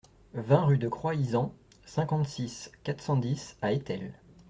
[0.33, 1.53] vingt rue de Croix Izan,
[1.85, 4.13] cinquante-six, quatre cent dix à Étel